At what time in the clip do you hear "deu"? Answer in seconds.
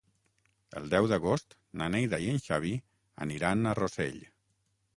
0.93-1.09